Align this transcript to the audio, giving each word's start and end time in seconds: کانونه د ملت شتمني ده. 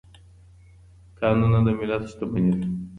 کانونه 1.19 1.59
د 1.65 1.67
ملت 1.79 2.03
شتمني 2.11 2.53
ده. 2.59 2.67